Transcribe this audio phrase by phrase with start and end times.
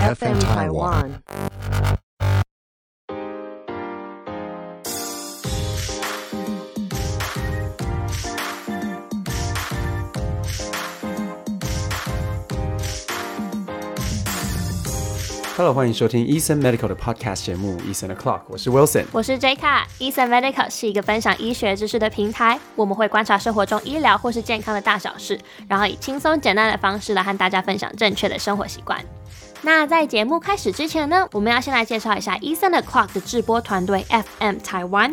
[0.00, 1.10] FM Taiwan.
[15.54, 19.04] Hello，欢迎收听 Eason Medical 的 Podcast 节目 Eason the Clock，我是 Wilson。
[19.12, 22.58] 我是 J 卡，Eason Medical 是一个分享医学知识的平台。
[22.74, 25.38] 我们会观察生活中医疗或是健康的大小事，
[25.68, 28.98] 然后以轻松简单的方式来和大家分享正确的生活习惯。
[29.62, 35.12] 那在节目开始之前呢，我们要先来介绍一下 Eason the Clock 的制播团队 FM 台湾。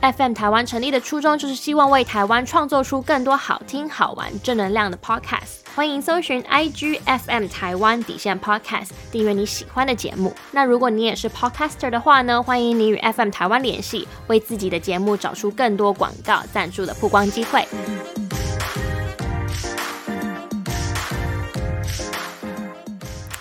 [0.00, 5.62] FM 台湾成立的初衷就是希望为台湾创作出更多好听、好玩、正能量的 Podcast。
[5.74, 10.34] 欢迎搜寻 IG FM 台湾底线 Podcast，订阅你喜欢的节目。
[10.50, 17.66] 那如果你也是 Podcaster 的话呢，欢迎你与 FM 台湾联系，为自己的节目找出更多广告赞助的曝光机会。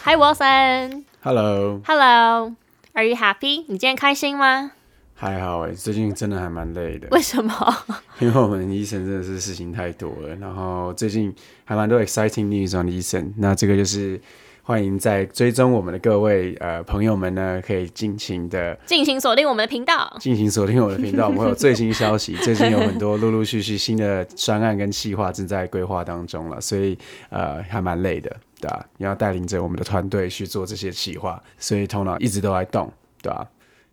[0.06, 1.06] Hi Wilson。
[1.22, 2.54] Hello，Hello。
[2.94, 3.64] Are you happy？
[3.70, 4.72] 你今天开心吗？
[5.16, 7.54] 还好哎，最近真的还蛮累的，为什么？
[8.20, 13.34] 因为我们医生真的是事情太多了，然后最近还蛮多 exciting news on 医生。
[13.38, 14.20] 那这个就是
[14.66, 20.16] 欢迎在追踪我们的各位呃朋友们呢，可以尽情的尽情锁定我们的频道。
[20.22, 22.34] 尽情锁定我的频道，我们会有最新消息。
[22.38, 26.98] 最近有很多陆陆续续新的专案跟计划正在规划当中了，所以
[27.30, 32.90] 呃还蛮累的，对吧、你要带领着我们的团队去做这些企划，所以头脑一直都在动，
[33.22, 33.46] 对吧、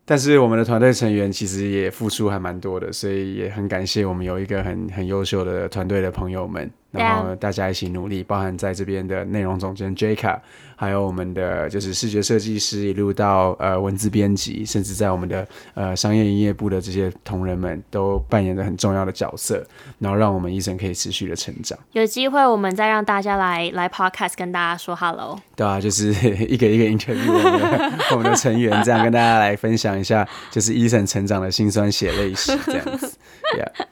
[0.04, 10.38] 但是我们的团队成员其实也付出还蛮多的，所以也很感谢我们有一个很很优秀的团队的朋友们，然后大家一起努力，包含在这边的内容总监 Jaka，
[10.74, 19.64] 还有我们的就是视觉设计师，一路到呃文字编辑，甚至在我们的呃商业营业部的这些同仁们，都扮演着很重要的角色，
[19.98, 25.38] 然后让我们医生可以持续的成长，有机会我们再让大家来来 podcast 跟大家说 hello。
[25.54, 26.08] 对啊，就是
[26.46, 33.12] 一个一个 interview 我们的 我们的成员，这样跟大家来分享一下，就是医生成长的辛酸血泪史这样子
[33.56, 33.86] ，Yeah。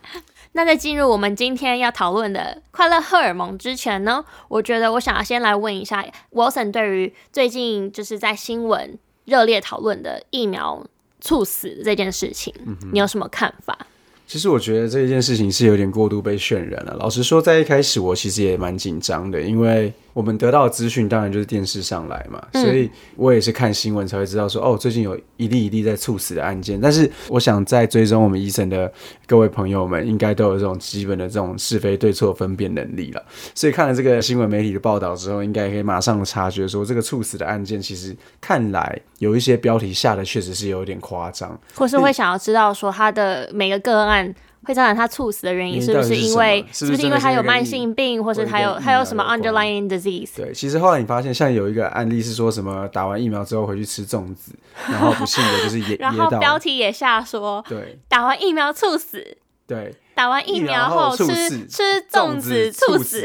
[0.58, 10.84] 那在进入我们今天要讨论的快乐荷尔蒙之前呢，我觉得我想要先来问一下 Wilson 对于最近就是在新闻热烈讨论的疫苗
[11.20, 12.52] 猝死这件事情，
[12.92, 13.78] 你有什么看法？
[14.26, 16.92] 其实我觉得这件事情是有点过度被渲染了。
[16.98, 26.80] 老实说，在一开始我其实也蛮紧张的，因为我们得到的资讯当然就是电视上来嘛，所以我也是看新闻才会知道说，哦，最近有一例一例在猝死的案件。
[26.80, 28.92] 但是我想在追踪我们医生的
[29.26, 33.22] 各位朋友们，应该都有这种基本的这种是非对错分辨能力了。
[33.54, 41.58] 所以看了这个新闻媒体的报道之后，应该可以马上察觉说，这个猝死的案件其实看来有一些标题下的确实是有点夸张。
[41.74, 50.36] 或是会想要知道说他的每个个案会造成他猝死的原因是不是因为是不是因为他有慢性病，或是他有他有什么 underlying disease？
[50.36, 54.52] 对，其实后来你发现，像有一个案例是说什么打完疫苗之后回去吃粽子，
[54.90, 56.28] 然后不幸的就是 噎然后。
[56.38, 57.98] 标题也下说对。
[58.08, 59.36] 打完疫苗猝死，
[59.66, 63.22] 对打完疫疫苗苗后吃死吃粽子猝死。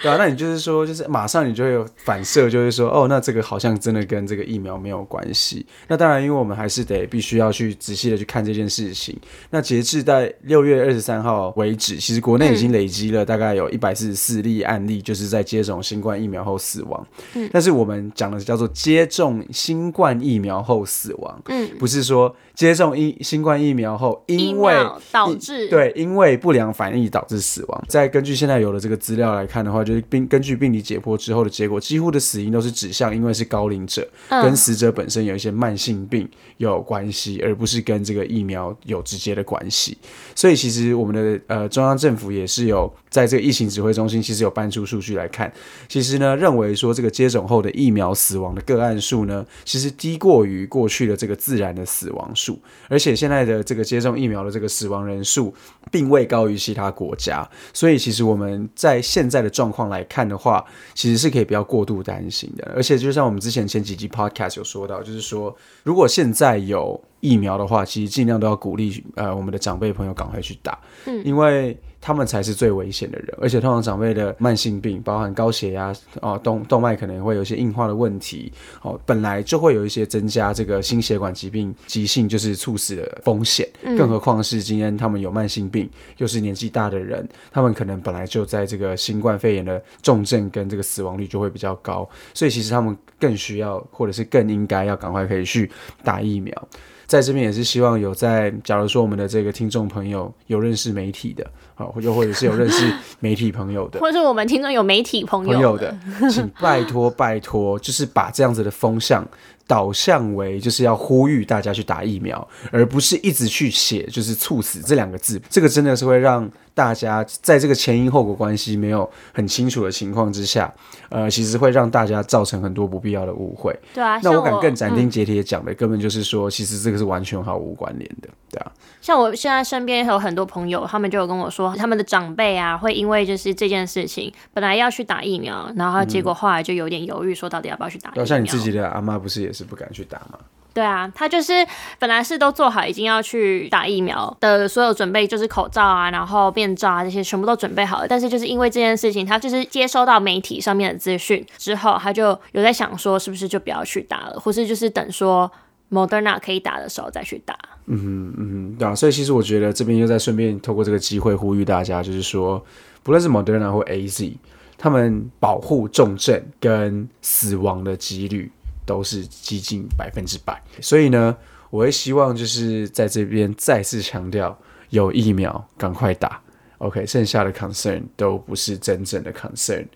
[0.00, 5.66] 对啊，那你就是说，就是马上你就会有反射，就会说，哦，那这个好像真的跟这个疫苗没有关系。
[5.88, 9.18] 那当然，因为我们还是得必须要去仔细的去看这件事情。
[9.50, 17.04] 那截至在六月二十三号为止，其实国内已经累积了大概有一百四十四例案例，就是在接种新冠疫苗后死亡。
[17.34, 24.72] 嗯但是我们讲的是叫做接种新冠疫苗后死亡，嗯，不是说接种疫新冠疫苗后因为
[25.10, 27.84] 导致对，因为不良反应导致死亡。
[27.88, 39.96] 再根据现在有的这个资料来看的话，就是病根据病理解剖之后的结果，几乎的死因都是指向因为是高龄者，嗯跟死者本身有一些慢性病有关系，而不是跟这个疫苗有直接的关系。
[40.34, 45.52] 所以其实我们的呃中央政府也是有在这个疫情指挥中心，其实有搬出数据来看，
[45.88, 55.52] 其实呢认为说这个接种后的疫苗死亡的个案数呢，其实低过于过去的这个自然的死亡数，而且现在的这个接种疫苗的这个死亡人数
[55.90, 62.72] 并未高于其他国家，所以其实我们在现在的状况来看的话，其实是可以不要过度担心的。
[62.76, 78.52] 而且就像我们之前前几集 podcast 有说到，就是说如果现在有疫苗的话，其实尽量都要鼓励呃我们的长辈朋友赶快去打，嗯因为他们才是最危险的人，而且通常长辈的慢性病，包含高血压哦、动动脉可能会有一些硬化的问题
[78.82, 83.68] 哦，本来就会有一些增加这个心血管疾病急性就是猝死的风险，
[83.98, 95.70] 更何况是今天他们有慢性病，又是年纪大的人，他们可能本来就在这个新冠肺炎的重症跟这个死亡率就会比较高，所以其实他们更需要或者是更应该要赶快可以去
[96.02, 96.68] 打疫苗。
[97.10, 103.98] 在这边也是希望有在，假如说我们的这个听众朋友有认识媒体的好，又或者是有认识媒体朋友的。
[103.98, 105.92] 或者是我们听众有媒体朋友朋友的，
[106.30, 109.26] 请拜托拜托，就是把这样子的风向
[109.66, 115.42] 导向为就是要呼吁大家去打疫苗，而不是一直去写就是猝死这两个字。
[115.50, 116.48] 这个真的是会让
[116.80, 120.72] 大家在这个前因后果关系没有很清楚的情况之下，
[121.10, 123.78] 呃，其实会让大家造成很多不必要的误会。
[123.92, 128.72] 对啊，那我敢更斩钉嗯截铁地讲的，根本就是说，其实这个是完全毫无关联的，对啊。
[129.02, 138.24] 像我现在身边有很多朋友，他们就有跟我说，他们的长辈啊，会因为就是这件事情，本来要去打疫苗，然后结果后来就有点犹豫，说到底要不要去打疫苗。
[138.24, 140.38] 像你自己的阿妈不是也是不敢去打吗？
[140.72, 141.66] 对啊，他就是
[141.98, 148.06] 本来是都做好已经要去打疫苗的所有准备，就是口罩啊，然后面罩啊这些全部都准备好了。
[148.08, 155.50] 但是就是因为这件事情，他就是接收到媒体上面的资讯之后，他就有在想说，是不是就不要去打了，或是就是等说
[155.90, 157.56] Moderna 可以打的时候再去打。
[157.86, 162.64] 嗯嗯，对啊，所以其实我觉得这边又在顺便透过这个机会呼吁大家，就是说，
[163.02, 164.32] 不论是 Moderna 或 AZ，
[164.78, 168.52] 他们保护重症跟死亡的几率
[168.90, 170.60] 都是接近百分之百。
[170.80, 171.36] 所以呢，
[171.70, 174.58] 我会希望就是在这边再次强调，
[174.88, 176.42] 有疫苗赶快打。
[176.78, 179.86] OK，剩下的 concern 都不是真正的 concern。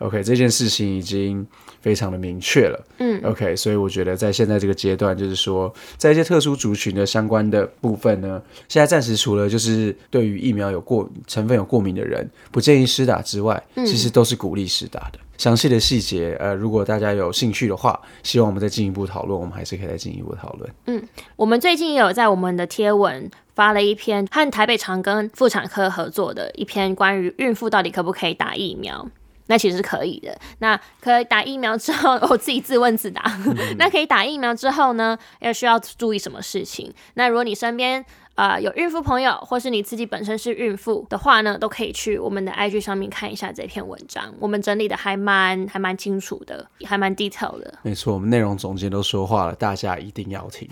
[0.00, 1.46] OK，这件事情已经
[1.82, 2.86] 非常的明确了。
[2.98, 15.18] 嗯，OK，所以我觉得在现在这个阶段，就是说，在一些特殊族群的相关的部分呢，现在暂时除了就是对于疫苗有过成分有过敏的人不建议施打之外，其实都是鼓励施打的。
[15.38, 20.70] 详细的细节，呃，如果大家有兴趣的话，希望我们再进一步讨论，我们还是可以再进一步讨论。
[20.86, 21.02] 嗯
[21.34, 29.08] 我们最近也有在我们的贴文发了一篇和台北长庚妇产科合作的一篇关于孕妇到底可不可以打疫苗。
[29.46, 30.36] 那其实是可以的。
[30.58, 33.22] 那可以打疫苗之后， 我自己自问自答。
[33.78, 36.92] 那可以打疫苗之后呢，要需要注意什么事情？
[37.14, 38.04] 那如果你身边
[38.34, 44.32] 呃有孕妇朋友，或是你自己本身是孕妇的话呢，都可以去我们的 IG 上面看一下这篇文章。
[44.38, 47.74] 我们整理的还蛮还蛮清楚的，还蛮 detail 的。
[47.82, 50.68] 没错，我们内容总监都说话了，大家一定要听，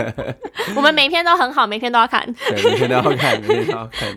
[0.76, 4.16] 我们每篇都很好，每篇都要看，对，每天都要看，每天都要看。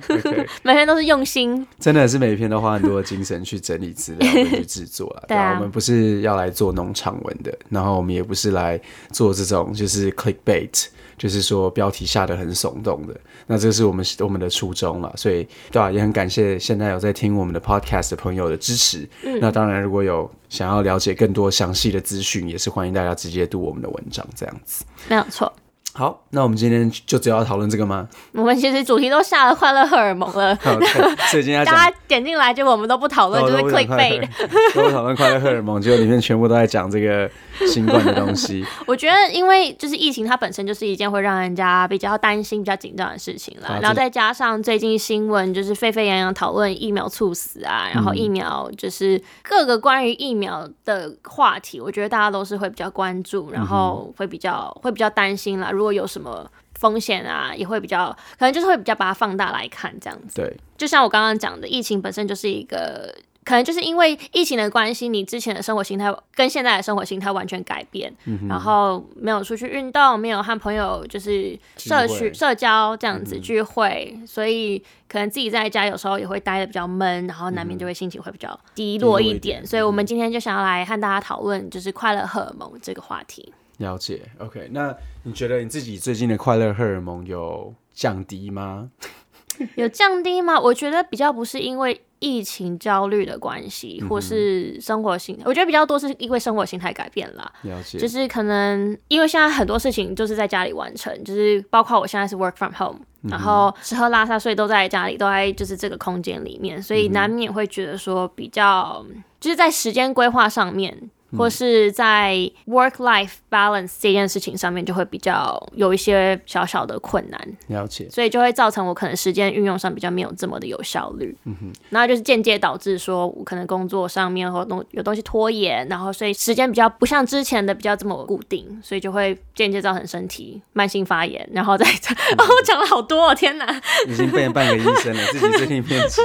[0.64, 5.24] 每篇都 是用心真的是每篇都花很多的精神去整理资料去制作了。
[5.30, 8.80] 对啊我们不是要来做农场文的，然后我们也不是来
[9.12, 10.88] 做这种就是 clickbait，
[11.18, 13.16] 就是说标题下的很耸动的。
[13.48, 19.08] 那这是我们我们的初衷了，所以对啊，也很感谢现在有在听我们的 podcast 的朋友的支持。
[19.42, 24.86] 那当然，如果有想要了解更多详细的资讯，也是欢迎大家直接读我们的文章这样子。
[25.10, 25.52] 没有错。
[25.96, 28.08] 好，那我们今天就只要讨论这个吗？
[28.32, 30.88] 我们其实主题都下了快乐荷尔蒙了，好对
[31.28, 34.30] 所以今天讲 大家点进来，结果我们都不讨论，就是哦都不讲 click 快乐 bait。
[34.74, 37.30] 都讨论快乐荷尔蒙，结果里面全部都在讲这个
[37.68, 38.66] 新冠的东西。
[38.88, 43.76] 我觉得，因为就是疫情，它本身就是一件会让人家比较担心、比较紧张的事情啦。
[43.76, 55.70] 啊然后再加上最近新闻就是沸沸扬扬讨论疫苗猝死啊，然后疫苗就是各个关于疫苗的话题，我觉得大家都是会比较关注，然后会比较会比较担心啦。
[55.70, 56.50] 如果有什么
[56.80, 58.10] 风险啊，也会比较
[58.40, 60.42] 可能就是会比较把它放大来看这样子。
[60.42, 63.16] 对，就像我刚刚讲的，疫情本身就是一个，
[63.46, 68.14] 可能就是因为疫情的关系，你之前的生活形态跟现在的生活形态完全改变，
[68.50, 79.66] 然后没有出去运动，没有和朋友就是社区社交这样子聚会，所以可能自己在家有时候也会待的比较闷，然后难免就会心情会比较低落一点。
[79.66, 83.54] 所以我们今天就想要来和大家讨论就是快乐荷尔蒙这个话题。
[83.78, 84.22] 了解。
[84.38, 88.90] OK，那你觉得你自己最近的快乐荷尔蒙有降低吗？
[89.76, 90.60] 有降低吗？
[90.60, 97.52] 我觉得比较不是因为疫情焦虑的关系，或是生活形，我觉得比较多是因为生活形态改变了。
[97.62, 109.06] 了解，就是可能因为现在很多事情就是在家里完成，就是包括我现在是 work from home，、然后吃喝拉撒睡都在家里，都在就是这个空间里面，所以难免会觉得说比较
[109.40, 111.12] 就是在时间规划上面。
[111.38, 112.36] 或是在
[112.68, 117.58] work life balance 这件事情上面，就会比较有一些小小的困难。
[117.68, 118.08] 了解。
[118.10, 131.86] 所以就会造成我可能时间运用上比较没有这么的有效率，嗯哼，然后就是间接导致说我可能工作上面或东有东西拖延，然后所以时间比较不像之前的比较这么固定，所以就会间接造成身体慢性发炎，然后再
[132.38, 136.22] 哦，我讲了好多哦，天哪，已经变半个医生了，自己最近变 急。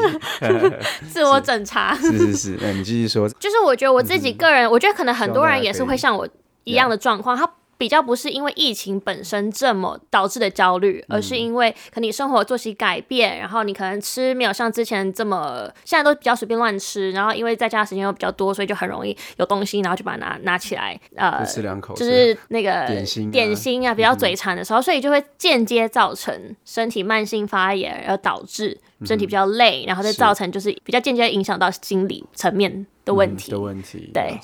[1.08, 3.28] 自我诊查，是是是，那你继续说。
[3.38, 6.28] 就是我觉得我自己个人，我觉得可能很多人也是会像我
[6.64, 7.49] 一样的状况，他。
[7.78, 33.52] 比较不是因为疫情本身这么导致的焦虑，而是因为可能你生活作息改变，然后你可能吃没有像之前这么，现在都比较随便乱吃，然后因为在家的时间又比较多，所以就很容易有东西，然后就把它拿拿起来，呃就，吃两口，就是那个点心啊点心啊，比较嘴馋的时候，所以就会间接造成身体慢性发炎，而导致身体比较累，然后再造成就是比较间接影响到心理层面的问题。
[33.52, 34.11] 嗯的问题。
[34.12, 34.37] 对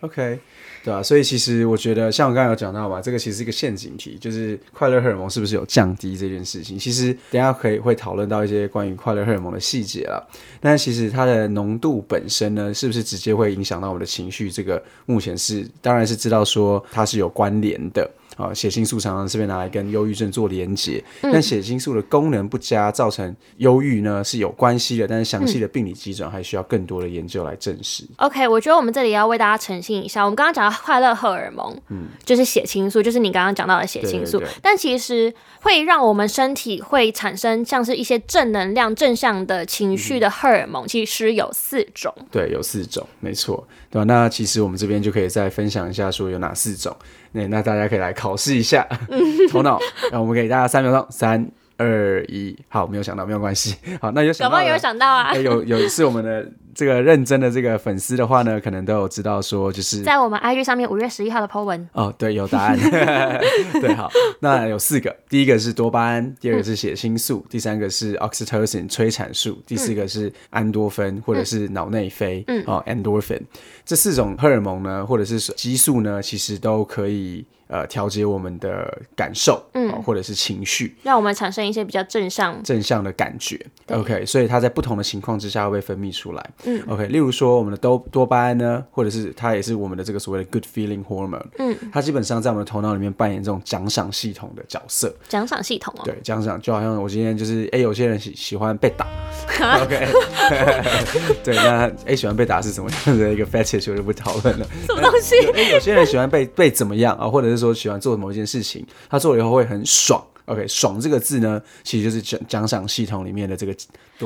[0.00, 0.38] ，OK，
[0.84, 6.78] 对啊，所以其实我觉得，像我刚才有讲到嘛，这个其实是一个陷阱题，就是快乐荷尔蒙是不是有降低这件事情。
[6.78, 10.28] 其实等下可以会讨论到一些关于快乐荷尔蒙的细节了。
[10.60, 14.50] 但其实它的浓度本身呢，是不是直接会影响到我们的情绪？
[14.50, 18.08] 这个目前是当然是知道说它是有关联的。
[18.38, 28.04] 啊，血清素常常是被拿来跟忧郁症做连结，但血清素的功能不佳造成忧郁呢是有关系的，但是详细的病理基准还需要更多的研究来证实。
[28.18, 42.14] OK，我觉得我们这里要为大家澄清一下，我们刚刚讲到快乐荷尔蒙，嗯，就是血清素，就是你刚刚讲到的血清素，但其实会让我们身体会产生像是一些正能量、正向的情绪的荷尔蒙，其实有四种。
[42.30, 44.04] 对，有四种，没错，对吧？
[44.04, 46.96] 那其实我们这边就可以再分享一下，说有哪四种。
[47.32, 48.86] 那那大家可以来考试一下
[49.50, 49.78] 头脑。
[50.10, 53.76] 那我们给大家三秒钟，三二一，好，没有想到，没有关系。
[54.00, 56.46] 好，那有想到的搞不好有想到啊欸，有有是我们的
[56.78, 62.78] 这个认真的这个粉丝的话呢，可能都有知道说，就是在我们 IG 上面五月十一号的 po 文，哦，对，有答案。
[63.82, 64.08] 对，好，
[64.38, 73.40] 那有四个，第一个是多巴胺，第二个是血清素，第三个是 oxytocin 催产素，第四个是安多芬或者是脑内啡，嗯，哦，endorphin。
[73.84, 80.94] 这四种荷尔蒙呢，或者是激素呢，其实都可以呃调节我们的感受，嗯、或者是情绪。
[81.02, 82.62] 让我们产生一些比较正向。
[82.62, 83.58] 正向的感觉。
[83.88, 86.50] OK，所以它在不同的情况之下会被分泌出来。
[86.68, 91.42] 嗯，OK，例如说我们的多多巴胺呢，或者是它也是我们的这个所谓的 good feeling hormone。
[91.58, 95.10] 嗯，它基本上在我们的头脑里面扮演这种奖赏系统的角色。
[95.28, 99.06] 奖赏系统哦，对，奖赏就好像我今天就是，哎、有些人喜喜欢被打，
[99.82, 100.08] OK，
[101.42, 104.66] 对，那哎、喜欢被打是什么样的一个 fetish 我就不讨论了。
[104.86, 105.36] 什么东西？
[105.54, 110.22] 哎、有些人喜欢被被怎么样啊，或者是说喜欢做某一件事情，他做了以后会很爽。
[110.46, 113.74] OK，爽这个字呢，其实就是奖奖赏系统里面的这个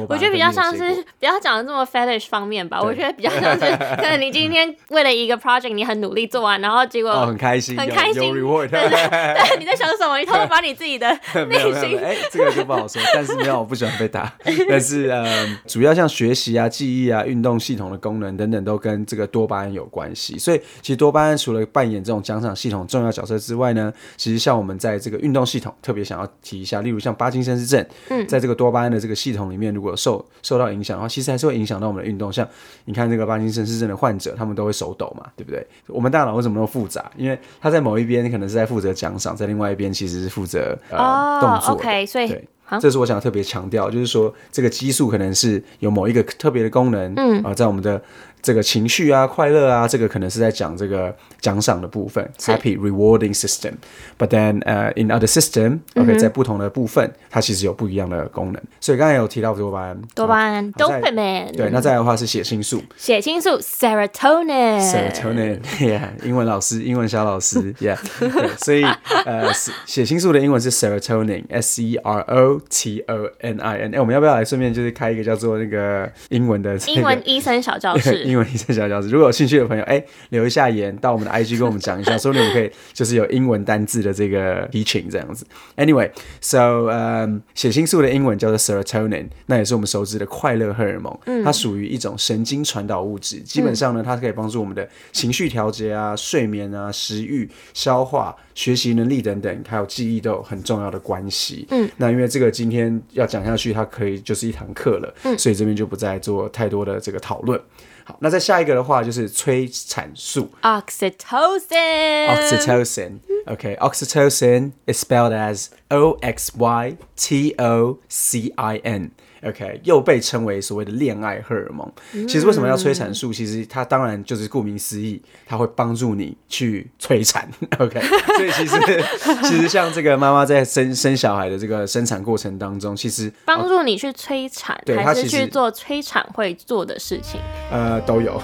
[0.09, 3.61] 我觉得比较像是不要讲的这么 fetish 方面吧，我觉得比较像是
[3.97, 10.19] 可能你今天为了一个 project 你很努力做完，然后结果哦，很开心，很开心有 reward，对 对，你在想什么？
[10.19, 11.09] 你偷偷把你自己的
[11.49, 13.01] 内心哎、这个就不好说。
[13.15, 14.33] 但是没有，我不喜欢被打。
[14.69, 15.25] 但是呃，
[15.67, 20.39] 主要像学习啊、记忆啊、运动系统的功能等等，都跟这个多巴胺有关系。
[20.39, 32.33] 所以其实多巴胺除了扮演这种奖赏系统重要角色之外呢，其实像我们在这个运动系统，特别想要提一下，例如像帕金森氏症，嗯，在这个多巴胺的这个系统里面，如果受受到影响的话，其实还是会影响到我们的运动。
[32.33, 32.49] 像
[32.85, 35.67] 你看这个帕金森氏症的患者，他们都会手抖嘛，对不对？
[35.89, 37.11] 我们大脑为什么那么复杂？
[37.17, 41.81] 因为他在某一边可能是在负责奖赏，在另外一边其实是负责呃、动哦作的。
[41.81, 48.01] ，OK，所以对好，这是我想特别强调，就是说这个激素可能是有某一个特别的功能，嗯啊、在我们的
[48.43, 53.75] 这个情绪啊、快乐啊，这个可能是在讲这个奖赏的部分，happy rewarding system。
[54.19, 58.61] But then 呃、in other system，OK，、在不同的部分，它其实有不一样的功能。
[58.81, 68.83] 所以刚才有提到多巴胺，多巴胺 dopamine，对，那再来的话是血清素血清素 serotonin serotonin，yeah，英文老师，英文小老师， yeah，对，所以
[69.25, 73.95] 呃，血血清素的英文是 serotonin，s e r o t o n i n。
[73.95, 78.25] 哎，我们要不要来顺便就是开一个叫做那个英文的、这个、英文医生小教室。
[78.33, 85.47] 英文医生小教室，如果有兴趣的朋友，哎，留一下言到我们的 IG 跟我们讲一下，说不定我们可以就是有英文单字的这个 teaching 这样子。
[85.77, 101.67] Anyway，so 嗯，血清素的英文叫做 serotonin，那也是我们熟知的快乐荷尔蒙，嗯它属于一种神经传导物质，基本上呢，它可以帮助我们的情绪调节啊、睡眠啊、食欲、消化、学习能力等等，还有记忆都有很重要的关系。
[101.71, 107.61] 嗯，那因为这个今天要讲下去，它可以就是一堂课了，嗯所以这边就不再做太多的这个讨论。
[108.04, 112.28] 好，那再下一个的话就是催产素 Oxytocin。
[112.30, 119.12] （oxytocin）。OK，oxytocin、is spelled as O X Y T O C I N。
[119.45, 121.91] OK，又被称为所谓的恋爱荷尔蒙。
[122.29, 123.33] 其实为什么要催产素？
[123.33, 127.49] 其实它当然就是顾名思义，它会帮助你去催产。
[127.79, 128.01] OK，
[128.37, 128.77] 所以其实
[129.45, 137.41] 其实像这个妈妈在生生小孩的这个生产过程当中，其实 帮助你去催产，还是去做催产会做的事情？
[137.71, 138.41] 呃，都有。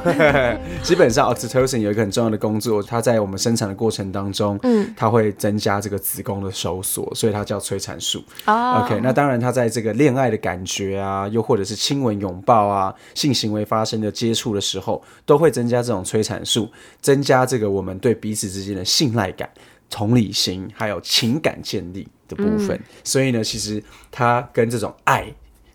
[0.83, 8.23] 基本上，oxytocin 有一个很重要的工作，它在我们生产的过程当中，嗯，它会增加这个子宫的收缩，所以它叫催产素。
[8.47, 19.51] 哦 OK，那当然，它在这个恋爱的感觉啊，又或者是亲吻、拥抱啊，性行为发生的接触的时候，都会增加这种催产素，增加这个我们对彼此之间的信赖感、
[19.91, 22.81] 同理心，还有情感建立的部分。
[23.03, 25.27] 所以呢，其实它跟这种爱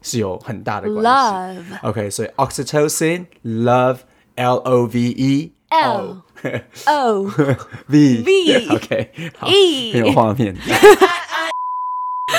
[0.01, 1.09] 是有很大的关系。
[1.09, 3.97] Love OK，所以 oxytocin love
[4.35, 6.21] L O V E L
[6.87, 7.23] O
[7.87, 10.55] V V OK 好，E 很有画面。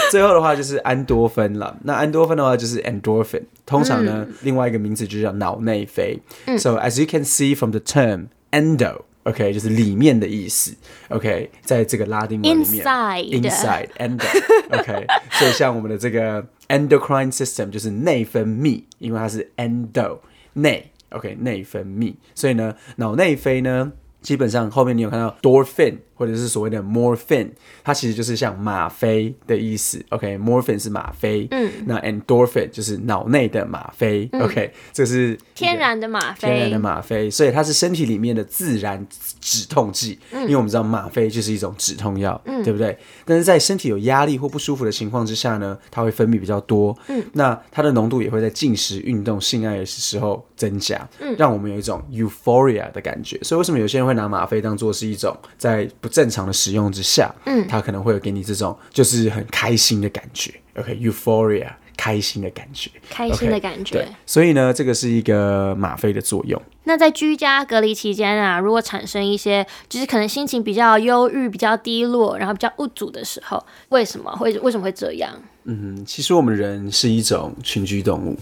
[0.12, 1.78] 最后的话就是安多芬了。
[1.84, 6.20] 那安多芬的话就是 endorphin，通常呢、另外一个名字就叫脑内啡。
[6.58, 10.76] So as you can see from the term endo。OK，就是里面的意思。
[11.10, 20.20] OK，在这个拉丁文里面 Inside inside endo。OK，所以像我们的这个 endocrine system 就是内分泌，因为它是 endo
[20.54, 20.92] 内。
[21.12, 23.92] OK，内分泌，所以呢，脑内啡呢，
[24.25, 27.51] 基本上后面你有看到 dorphin 或者是所谓的 morphine，
[27.83, 30.05] 它其实就是像吗啡的意思。
[30.11, 34.29] OK，morphine、是吗啡，嗯，那 endorphin 就是脑内的吗啡。
[34.41, 39.05] OK，这是天然的吗啡天然的，吗啡，所以它是身体里面的自然
[39.41, 40.19] 止痛剂。
[40.31, 42.97] 嗯因为我们知道吗啡就是一种止痛药，嗯对不对？
[43.25, 46.97] 但是在身体有压力或不舒服的情况之下呢，它会分泌比较多。
[47.09, 53.37] 嗯那它的浓度也会在进食、运动、性爱的时候增加，嗯让我们有一种 euphoria 的感觉。
[53.43, 60.53] 所以为什么有些人会拿吗啡当做是一种在不正常的使用之下，嗯，它可能会有给你这种就是很开心的感觉。
[60.77, 62.91] OK，euphoria、开心的感觉。
[63.09, 63.95] 开心的感觉。
[63.95, 66.61] 对，所以呢，这个是一个吗啡的作用。
[66.87, 75.33] 那在居家隔离期间啊，如果产生一些就是可能心情比较忧郁、比较低落，然后比较无助的时候，为什么会为什么会这样？
[75.67, 78.39] 嗯，其实我们人是一种群居动物。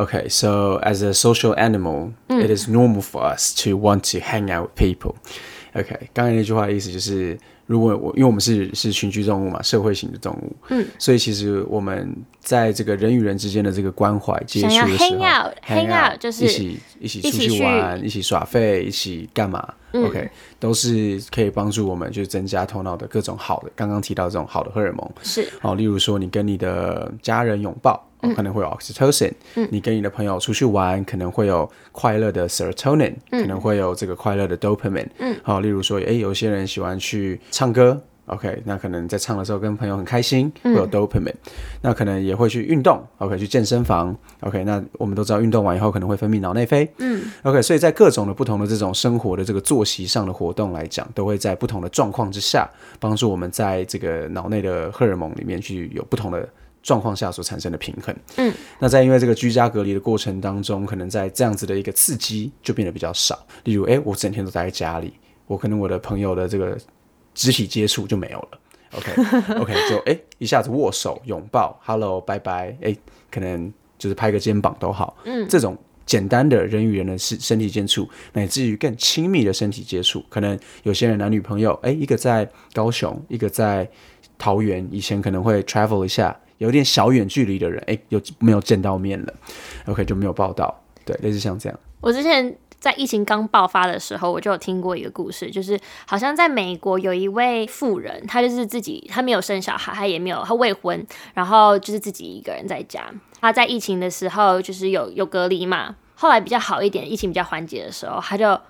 [0.00, 4.50] Okay, so as a social animal, it is normal for us to want to hang
[4.50, 5.16] out with people.
[5.74, 25.46] OK，刚才那句话的意思就是，如果我因为我们是是群居动物嘛，社会型的动物，嗯，所以其实我们在这个人与人之间的这个关怀接触的时候 hang out- hang out，就是一起一起出去去玩，一起耍废，一起干嘛、o k 都是可以帮助我们就是增加头脑的各种好的，刚刚提到这种好的荷尔蒙，是。
[25.60, 29.30] 哦，例如说你跟你的家人拥抱，哦、可能会有 oxytocin；、
[29.70, 35.08] 你跟你的朋友出去玩，可能会有快乐的 serotonin，、可能会有这个快乐的 dopamine。
[35.18, 38.02] 嗯，好、例如说，诶，有些人喜欢去唱歌。
[38.26, 41.34] OK，那可能在唱的时候跟朋友很开心，会有 dopamine。
[41.82, 44.62] 那可能也会去运动，OK，去健身房，OK。
[44.62, 47.60] 那我们都知道，运动完以后可能会分泌脑内啡，嗯，OK。
[47.60, 56.48] 所以在各种的不同的这种生活的这个作息上的活动来讲，都会在不同的状况之下，帮助我们在这个脑内的荷尔蒙里面去有不同的
[56.82, 58.14] 状况下所产生的平衡。
[58.36, 63.38] 嗯，那在因为这个居家隔离的过程当中，可能在这样子的一个刺激就变得比较少。
[63.64, 65.12] 例如，诶，我整天都待在家里，
[65.46, 66.78] 我可能我的朋友的这个
[67.34, 68.58] 肢体接触就没有了。
[68.92, 69.12] OK
[69.60, 72.98] OK，就诶一下子握手、拥抱，Hello，拜拜，诶，
[73.30, 75.16] 可能就是拍个肩膀都好。
[75.24, 83.88] 嗯，这种简单的人与人的身身体接触，乃至于更亲密的身体接触，可能有些人男女朋友，诶，一个在高雄，一个在
[84.36, 89.34] 桃园，以前可能会 travel 一下，有点小远距离的人，诶，有没有见到面了
[89.86, 91.78] ？OK，就没有报道，对，类似像这样。
[92.02, 103.10] 我之前在疫情刚爆发的时候，我就有听过一个故事，就是好像在美国有一位妇人，她就是自己，她没有生小孩，她也没有，她未婚，然后就是自己一个人在家。
[103.40, 108.60] 她在疫情的时候就是有有隔离嘛，后来比较好一点，疫情比较缓解的时候，她就。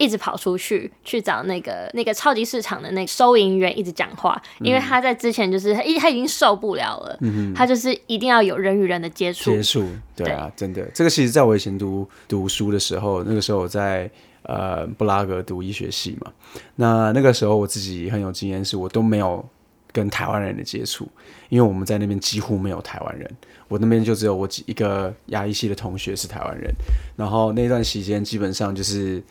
[0.00, 7.18] 一直跑出去去找那个那个超级市场的那个收银员，一直讲话，因为他在之前就是他一他已经受不了了，
[7.54, 9.86] 他就是一定要有人与人的接触，接触，
[10.16, 14.10] 对啊，真的，这个其实在我以前读读书的时候，那个时候我在
[14.44, 16.32] 呃布拉格读医学系嘛，
[16.76, 19.46] 那那个时候我自己很有经验，是我都没有
[19.92, 21.06] 跟台湾人的接触，
[21.50, 23.30] 因为我们在那边几乎没有台湾人，
[23.68, 26.72] 我那边就只有我几一个牙医系的同学是台湾人，
[27.16, 29.22] 然后那段时间基本上就是。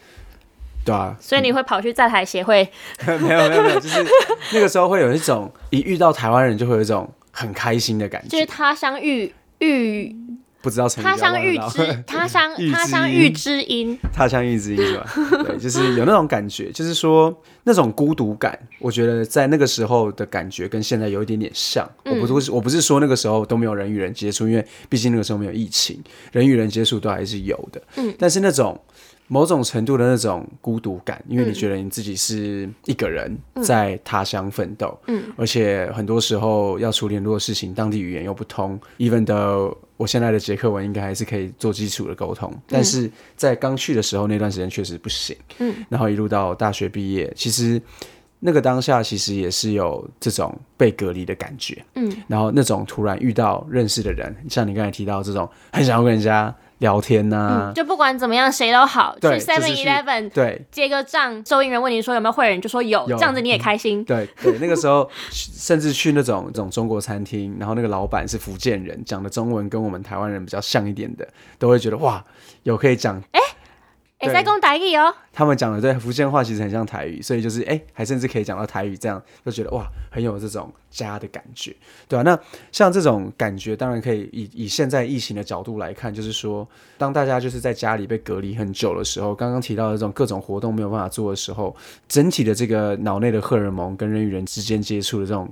[0.86, 2.68] 对啊，所以你会跑去在台协会，
[3.06, 4.06] 没有没有没有，就是
[4.54, 10.16] 那个时候会有一种一遇到台湾人就会有一种很开心的感觉就是，他乡遇遇
[10.62, 15.08] 不知道他叫乡遇知他乡他乡遇知 音，他乡遇知音是吧？
[15.46, 21.90] 对，就是有那种感觉，就是说那种孤独感，我觉得在那个时候的感觉跟现在有一点点像。
[22.04, 26.02] 我不是我不是说那个时候都没有人与人接触，因为毕竟那个时候没有疫情，
[26.34, 27.82] 人与人接触都还是有的。
[27.96, 28.78] 嗯，但是那种。
[29.32, 47.80] 某种程度的那种孤独感，因为你觉得你自己是一个人在他乡奋斗，嗯，而且很多时候要处理很多的事情，当地语言又不通，even though 我现在的捷克文应该还是可以做基础的沟通，但是在刚去的时候那段时间确实不行，嗯，然后一路到大学毕业，其实
[48.40, 64.02] 那个当下其实也是有这种被隔离的感觉，嗯，然后那种突然遇到认识的人，像你刚才提到这种很想要跟人家聊天呐、就不管怎么样谁都好，去 Seven Eleven 对，结个账，收银员问你说有没有会员，就说有，有这样子你也开心。
[64.06, 72.24] 对对，那个时候甚至去那种这种中国餐厅，然后那个老板是福建人，讲的中文跟我们台湾人比较像一点的，都会觉得哇，
[72.64, 73.42] 有可以讲哎、
[74.28, 81.74] 在讲台语哦，他们讲的对福建话其实很像台语，所以就是哎、还甚至可以讲到台语，这样就觉得哇，很有这种家的感觉，
[82.08, 82.38] 对啊，那
[82.72, 91.74] 像这种感觉，当然可以以以现在疫情的角度来看，就是说，当大家就是在家里被隔离很久的时候，刚刚提到的这种各种活动没有办法做的时候，
[92.08, 95.50] 整体的这个脑内的荷尔蒙跟人与人之间接触的这种。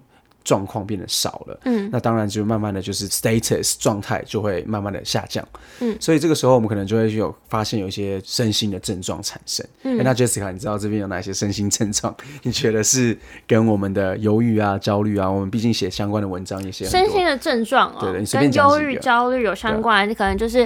[0.47, 5.45] 状况变得少了，嗯，那当然就慢慢的就是 status 状态就会慢慢的下降，
[5.81, 9.67] 嗯，所以这个时候我们可能就会有发现有一些身心的症状产生。
[9.83, 12.15] 嗯，那 Jessica，你知道这边有哪些身心症状？
[12.43, 17.99] 你觉得是跟我们的忧郁啊、焦虑啊，我们毕竟写相关的文章也写，身心的症状哦，
[18.31, 20.59] 跟忧郁、焦虑有相关，可能就是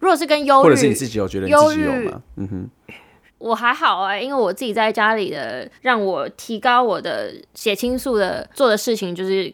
[0.00, 2.22] 如果是跟忧或者是你，自己有觉得你自己有忧郁吗？
[2.34, 2.68] 嗯哼，
[3.44, 9.52] 我还好哎、因为我自己在家里的让我提高我的血清素的做的事情就是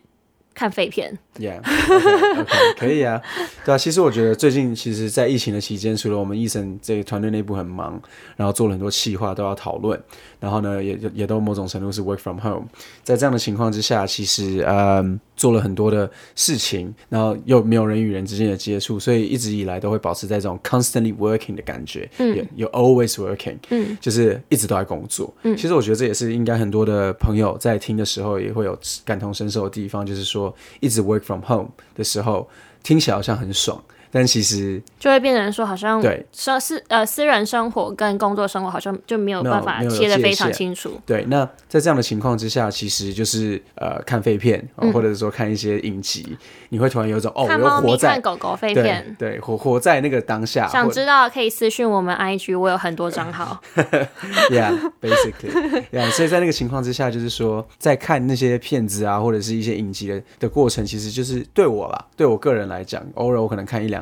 [0.55, 2.47] 看废片，yeah ok、
[2.79, 3.21] 可以啊，
[3.65, 3.79] 对啊。
[3.79, 8.01] 其实我觉得最近其实，在疫情的期间，除了我们医生这个团队内部很忙，
[8.37, 9.99] 然后做了很多企划都要讨论，
[10.39, 12.67] 然后呢，也也都某种程度是 work from home。
[13.03, 25.33] 在这样的情况之下，其实嗯做了很多的事情，然后又没有人与人之间的接触，所以一直以来都会保持在这种 constantly working 的感觉，嗯，有有 always working，嗯，就是一直都在工作。
[25.45, 32.47] 嗯，其实我觉得这也是应该很多的朋友在听的时候也会有感同身受的地方，就是说一直 work from home 的时候，
[32.83, 41.01] 听起来好像很爽，但其实就会变成说好像对生私呃私人生活跟工作生活好像就没有办法切得非常清楚。
[41.07, 46.37] 对，那在这样的情况之下，其实就是呃看废片、哦嗯或者是说看一些影集，
[46.71, 53.61] 你会突然有一种哦，我又看猫咪、活在看狗狗废片，对活活在那个当下，想知道可以私讯我们 IG，我有很多账号。
[54.51, 64.00] Yeah，basically，Yeah，所以在那个情况之下，就是说，在看那些片子啊，或者是一些影集的的过程，其实就是对我啦，对我个人来讲，偶尔我可能看一两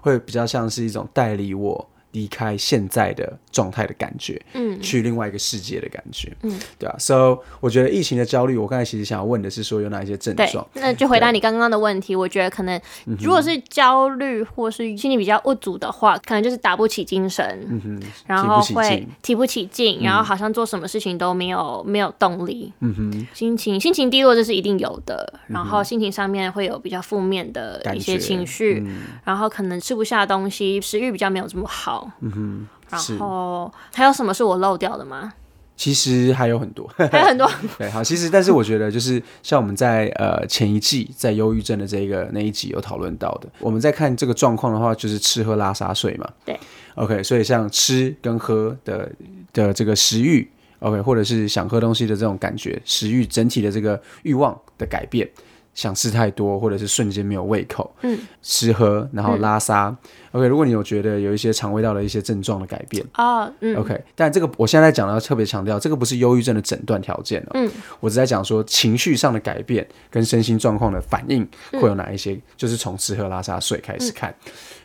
[0.00, 12.16] 会比较像是一种代理我离开现在的状态的感觉，嗯，去另外一个世界的感觉，嗯，对啊，So 我觉得疫情的焦虑，我刚才其实想要问的是说有哪一些症对状，，那就回答你刚刚的问题。
[12.16, 12.80] 我觉得可能
[13.18, 19.08] 如果是焦虑或是心理比较不足的话，可能就是打不起精神，嗯哼然后会提不起劲。
[19.22, 28.82] 提不起劲，然后好像做什么事情都没有没有动力，嗯哼，心情心情低落这是一定有的，然后心情上面会有比较负面的一些情绪，
[29.24, 35.32] 然后可能吃不下东西，食欲比较没有这么好，嗯哼，然后还有什么是我漏掉的吗？
[35.76, 46.26] 其实还有很多， 还有很多， 对，好，其实但是我觉得就是像我们在呃前一季在忧郁症的这个那一集有讨论到的，我们在看这个状况的话，就是吃喝拉撒睡嘛。
[46.46, 46.58] 对
[46.94, 49.12] ，OK，所以像吃跟喝的
[49.52, 55.28] 的这个食欲，OK，或者是想喝东西的这种感觉，食欲整体的这个欲望的改变。
[55.76, 59.94] 想吃太多，或者是瞬间没有胃口，嗯，吃喝，然后拉撒、
[60.32, 63.76] o k 如果你有觉得有一些肠胃道的一些症状的改变，哦，嗯。
[63.76, 67.50] OK，但这个我现在讲的要特别强调，这个不是忧郁症的诊断条件哦。
[67.54, 74.34] 嗯，我只在讲说情绪上的改变跟身心状况的反应会有哪一些，就是从吃喝拉撒睡开始看。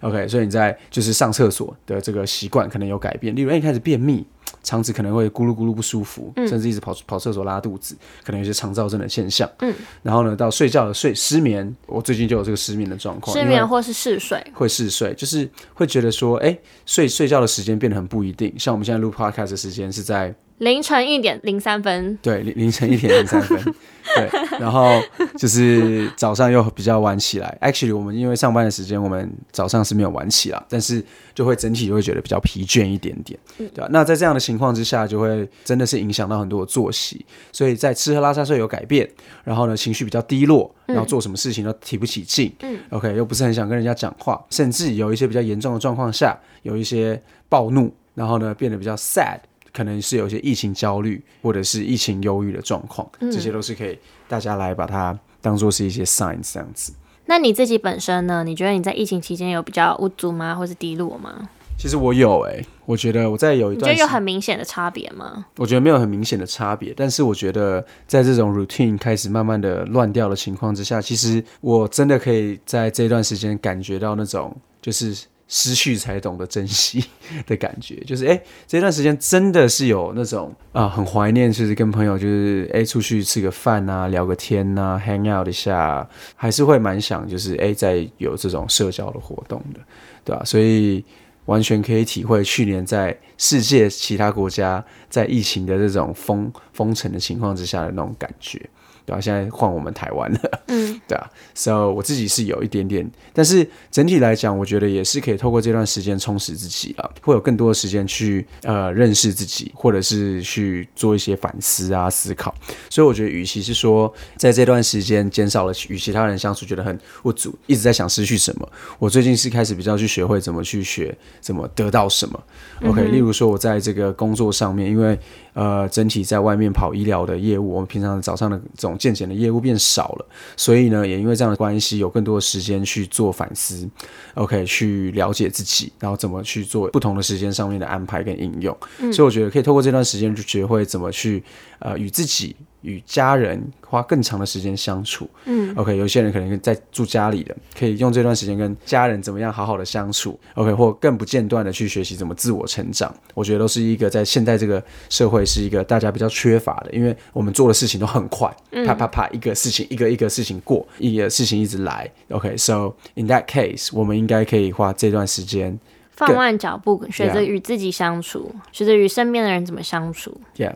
[0.01, 4.25] OK，所以你在就是上厕所的这个习惯可能有改变，例如哎你开始便秘，
[4.63, 9.49] 肠子可能会咕噜咕噜不舒服，甚至一直跑跑厕所拉肚子，可能有些肠燥症的现象。
[9.59, 18.53] 嗯，然后呢，到睡觉的睡失眠，我最近就有这个失眠的状况，失眠或是嗜睡，会嗜睡，就是会觉得说，哎、睡睡觉的时间变得很不一定。
[18.57, 23.57] 像我们现在录 podcast 的时间是在凌晨一点零三分，对凌凌晨一点零三分，
[24.15, 25.01] 对，然后
[25.35, 27.57] 就是早上又比较晚起来。
[27.61, 39.09] Actually，我们因为上班的时间，我们早上是没有晚起啦，但是就会整体就会觉得比较疲倦一点点，对吧、那在这样的情况之下，就会真的是影响到很多的作息，所以在吃喝拉撒睡有改变，
[39.43, 47.19] 然后呢情绪比较低落，然后做什么事情都提不起劲，嗯，OK，又不是很想跟人家讲话，甚至有一些比较严重的状况下，有一些
[47.49, 49.39] 暴怒，然后呢变得比较 sad。
[49.73, 56.93] 可能是有一些疫情焦虑或者是疫情忧郁的状况，这些都是可以大家来把它当做是一些 signs 这样子。
[57.25, 58.43] 那你自己本身呢？
[58.43, 61.49] 你觉得你在疫情期间有比较无助吗，或是低落吗？
[61.77, 65.45] 其实我有诶、我觉得我在有一段时你觉得有很明显的差别吗？
[65.57, 77.03] 我觉得没有很明显的差别，但是我觉得在这种 routine 开始慢慢的乱掉的情况之下，其实我真的可以在这段时间感觉到那种就是失去才懂得珍惜
[77.45, 89.79] 的感觉，就是哎、诶这段时间真的是有那种啊很怀念，就是跟朋友就是哎、诶出去吃个饭啊，聊个天呐、h a n g out 一下，还是会蛮想就是哎、诶在有这种社交的活动的，
[90.23, 91.03] 对吧、所以。
[91.45, 98.61] 完全可以体会去年在世界其他国家在疫情的这种封封城的情况之下的那种感觉。
[99.05, 112.53] 对啊、现在换我们台湾了，嗯， 对啊，so 我自己是有一点点，但是整体来讲，我觉得也是可以透过这段时间充实自己了，会有更多的时间去呃认识自己，或者是去做一些反思啊思考。
[112.89, 122.43] 所以我觉得，与其是说在这段时间减少了与其他人相处，觉得很不足，一直在想失去什么，我最近是开始比较去学会怎么去学，怎么得到什么。
[122.83, 125.17] OK，、例如说我在这个工作上面，因为
[125.53, 133.89] 呃整体在外面跑医疗的业务，我们平常早上的这种健检的业务变少了，所以呢，也因为这样的关系，有更多的时间去做反思
[134.35, 138.75] ，OK，去了解自己，然后怎么去做不同的时间上面的安排跟应用。
[139.11, 141.43] 所以我觉得可以透过这段时间去学会怎么去
[141.79, 142.55] 呃与自己。
[142.81, 153.13] 与家人花更长的时间相处，嗯，OK，有些人可能在住家里的，可以用这段时间跟家人怎么样好好的相处，OK，或更不间断的去学习怎么自我成长。
[153.33, 158.51] 我觉得都是一个在现在这个社会是一个大家比较缺乏的，因为我们做的事情都很快，
[158.85, 165.79] 啪啪啪，一个事情一个一个事情过，一个事情一直来，OK，so、in that case，我们应该可以花这段时间
[166.11, 170.39] 放慢脚步，学着与自己相处，学着与身边的人怎么相处。
[170.55, 170.73] ，Yeah。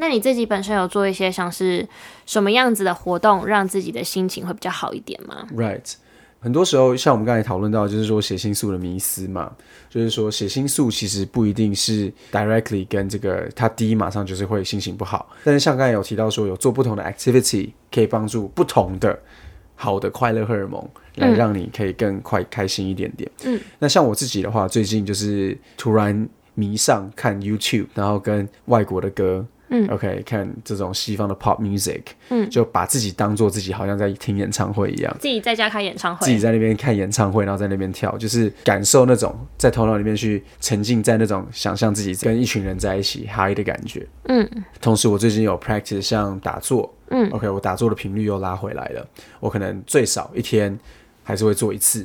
[0.00, 1.86] 那你自己本身有做一些像是
[2.24, 5.92] 什么样子的活动，让自己的心情会比较好一点吗？Right，
[6.40, 9.52] 很多时候像我们刚才讨论到，就是说血清素的迷思嘛，
[9.90, 19.16] 就是说血清素其实不一定是 directly 跟这个它低马上就是会心情不好，但是像刚才有提到说有做不同的 activity 可以帮助不同的
[19.74, 20.82] 好的快乐荷尔蒙
[21.16, 23.30] 来让你可以更快开心一点点。
[23.44, 29.46] 嗯，那像我自己的话，最近就是突然迷上看 YouTube，然后跟外国的歌。
[29.70, 36.24] 嗯，OK，看这种西方的 pop music，嗯，就把自己当做自己好像在听演唱会一样，自己在家开演唱会。
[36.24, 44.06] 自己，在那边看演唱会，然后在那边跳，就是感受那种在头脑里面去沉浸在那种想象自己跟一群人在一起嗨的感觉。
[44.24, 44.48] 嗯，
[44.80, 49.06] 同时我最近有 practice 像打坐，嗯，OK，我打坐的频率又拉回来了，
[49.38, 50.76] 我可能最少一天
[51.22, 52.04] 还是会做一次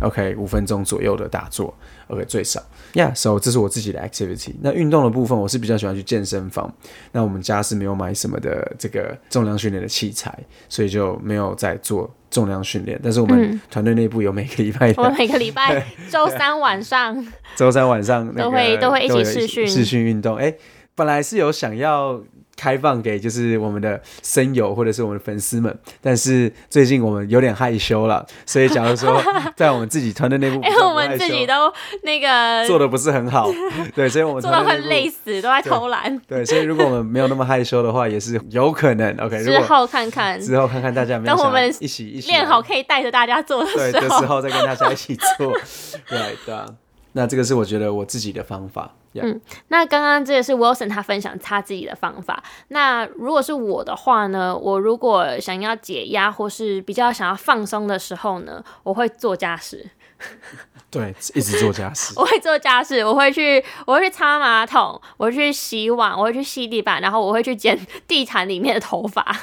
[0.00, 1.74] ，OK，五分钟左右的打坐
[2.08, 2.62] ，OK，最少。
[2.94, 4.54] Yeah，so 这是我自己的 activity。
[4.62, 6.72] 那运动的部分，我是比较喜欢去健身房。
[7.12, 10.36] 那我们家是没有买什么的这个重量训练的器材，
[10.68, 12.98] 所以就没有在做重量训练。
[13.02, 20.36] 但是我们团队内部有每个礼拜的我每个礼拜 周三晚上， 周三晚上、那个、都会都会一起试训试训运动。
[20.36, 20.54] 哎、
[20.94, 22.22] 本来是有想要
[22.56, 29.22] 开放给就是我们的声友或者是我们的粉丝们，但是最近我们有点害羞了，所以假如说
[29.54, 33.50] 在我们自己团队内部比因为我们自己都那个做的不是很好，
[33.94, 36.18] 对，所以我们做到快团队内部累死，都在偷懒。
[36.26, 39.14] 对，所以如果我们没有那么害羞的话，也是有可能。
[39.18, 45.52] OK， 之后看看之后看看大家有没有等我们一起一起练好，可以带着大家做的对的时时候，再跟大家一起做，
[46.08, 46.66] 对对啊。
[47.12, 48.94] 那这个是我觉得我自己的方法。
[49.22, 49.40] Yeah.
[49.68, 52.42] 那刚刚这个是 Wilson 他分享他自己的方法。
[52.68, 59.88] 那如果是我的话呢，我如果想要解压或是比较想要放松的时候呢，我会做家事。
[60.88, 62.14] 对，一直做家事。
[62.16, 69.36] 我会做家事，我会去，我会去擦马桶，我会去洗碗，我会去吸地板，然后我会去剪 地毯里面的头发，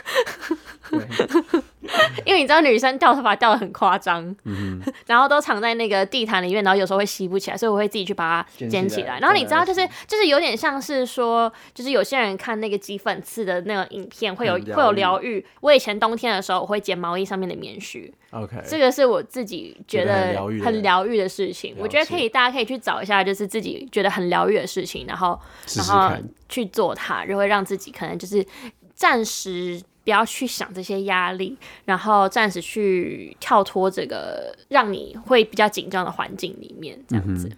[2.26, 4.36] 因为你知道女生掉头发掉的很夸张，
[5.06, 9.20] 然后都藏在那个地毯里面，然后有时候会吸不起来，所以我会自己去把它 捡起来。
[9.20, 15.46] 然后你知道，就是就是有点像是说，就是有些人看那个挤粉刺的那个影片会有会有疗愈。
[15.62, 21.76] 我以前冬天的时候，我会剪毛衣上面的棉絮，OK，这个是我自己觉觉得很疗愈的事情。
[21.76, 25.40] 了我觉得可以，大家可以去找一下，就是自己觉得很疗愈的事情，然后
[25.76, 26.12] 然后。
[26.50, 28.46] 去做它，就会让自己可能就是
[28.94, 37.52] 暂时不要去想这些压力，然后暂时去跳脱这个让你会比较紧张的环境里面，这样嗯子。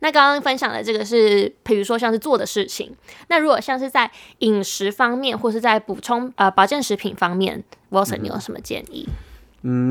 [0.00, 2.94] 那刚刚分享的这个是，比如说像是做的事情。
[3.26, 4.08] 那如果像是在
[4.38, 9.08] 饮食方面，或是在补充呃保健食品方面，Wilson 你有什么建议？
[9.08, 9.14] 嗯，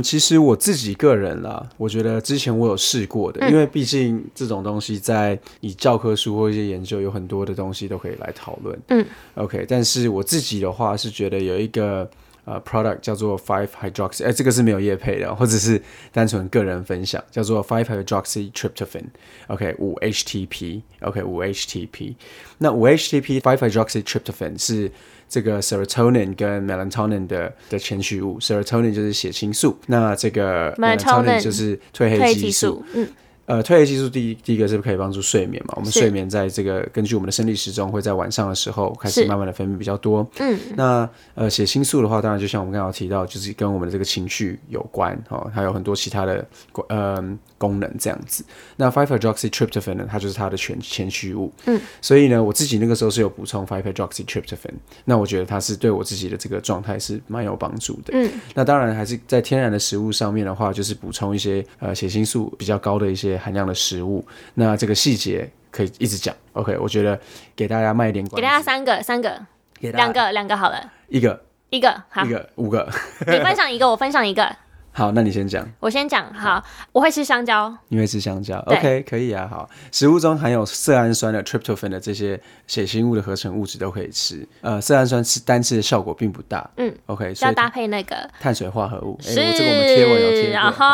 [0.01, 8.79] 其实我自己个人啦，我觉得之前我有试过的，因为毕竟这种东西在以教科书或一些研究，有很多的东西都可以来讨论。
[8.87, 12.09] 嗯，OK，但是我自己的话是觉得有一个
[12.45, 15.81] 呃 product 叫做 Five Hydroxy，哎，这个是没有业配的，或者是
[16.13, 22.15] 单纯个人分享，叫做 Five Hydroxy Tryptophan，OK，五 HTP，OK，五 HTP。
[22.59, 24.89] 那五 HTP Five Hydroxy Tryptophan 是
[25.29, 32.83] 这个 serotonin 跟 melatonin 的的前驱物，serotonin 就是血清素，那这个 Melatonin 就是褪黑激素。
[32.93, 33.07] 嗯，
[33.45, 40.25] 呃，褪黑激素第一第一个是可以帮助睡眠嘛，我们睡眠在这个根据我们的生理时钟会在晚上的时候开始慢慢的分泌比较多。
[40.39, 46.45] 嗯，那呃血清素的话，当然就像我们刚刚提到，就是跟我们的这个情绪有关哦，还有很多其他的
[46.89, 47.21] 呃
[47.57, 48.43] 功能这样子。
[48.75, 51.51] 那 five hydroxytryptophan 呢，它就是它的前前驱物。
[51.65, 54.73] 嗯，所以呢，我自己那个时候是有补充 five hydroxytryptophan，
[55.05, 58.11] 那我觉得它是对我自己的这个状态是蛮有帮助的。
[58.13, 64.25] 嗯，那当然还是在天然的食物上面的话，就是补充一些呃血清素比较高的一些含量的食物。
[64.53, 66.35] 那这个细节可以一直讲。
[66.53, 67.19] OK，我觉得
[67.55, 69.39] 给大家卖一点关，给大家三个，三个，
[69.79, 71.39] 给两个，两个好了，一个
[71.69, 72.89] 一个好一，个五个。
[73.27, 74.55] 你分享一个，我分享一个，
[74.97, 75.63] 好，那你先讲。
[75.79, 76.33] 我先讲。
[76.33, 79.47] 好，我会吃香蕉，你会吃香蕉对？OK，可以啊。
[79.47, 84.43] 好，食物中含有色氨酸的 tryptophan 的这些血清物的合成物质都可以吃。
[84.61, 86.67] 呃，色氨酸吃单吃的效果并不大。
[86.77, 89.15] 嗯，OK，所以要搭配那个碳水化合物。
[89.23, 90.85] 哎、是，我这个我们贴文有贴然过。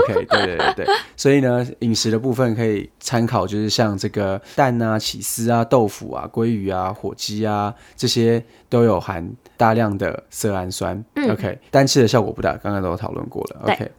[0.00, 9.26] OK，对对对对， 所以呢，饮食的部分可以参考，就是像这个蛋啊、起司啊、豆腐啊、鲑鱼啊、火鸡啊，这些都有含
[9.60, 11.04] 大量的色氨酸。
[11.16, 13.60] 嗯 OK，单吃的效果不大，刚刚都有讨论过了。
[13.64, 13.90] OK，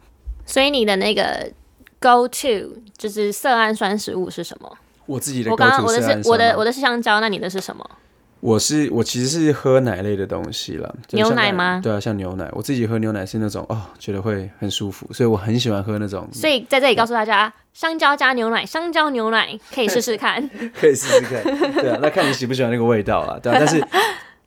[0.44, 1.48] 所以你的那个
[2.00, 4.76] go to 就是色氨酸食物是什么？
[5.06, 7.88] 我自己的我刚刚我的是我的我的是香蕉，那你的是什么？
[8.40, 20.42] 我是我其实是喝奶类的东西了，牛奶吗对啊，像牛奶，我自己喝牛奶是那种哦，觉得会很舒服，所以我很喜欢喝那种，所以在这里告诉大家，香蕉加牛奶，香蕉牛奶可以试试看。
[20.74, 21.44] 可以试试看。
[21.74, 23.56] 对啊，那看你喜不喜欢那个味道啊，对啊。
[23.60, 23.80] 但是